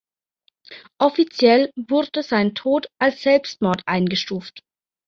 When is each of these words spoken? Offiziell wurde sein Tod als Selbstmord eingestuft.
Offiziell 0.97 1.71
wurde 1.75 2.23
sein 2.23 2.55
Tod 2.55 2.89
als 2.97 3.21
Selbstmord 3.21 3.83
eingestuft. 3.85 4.63